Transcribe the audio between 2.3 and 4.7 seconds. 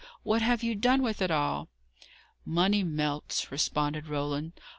"Money melts," responded Roland.